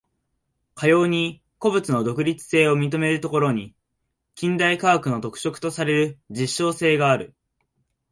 [0.73, 3.75] かように個物の独立性を認めるところに、
[4.33, 7.35] 近代科学の特色とされる実証性がある。